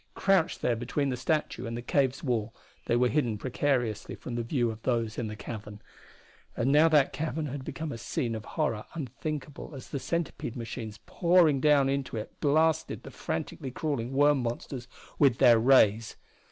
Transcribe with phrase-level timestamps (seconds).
[0.15, 2.55] Crouched there between the statue and the cave's wall
[2.87, 5.79] they were hidden precariously from the view of those in the cavern.
[6.57, 10.99] And now that cavern had become a scene of horror unthinkable as the centipede machines
[11.05, 14.87] pouring down into it blasted the frantically crawling worm monsters
[15.19, 16.15] with their rays.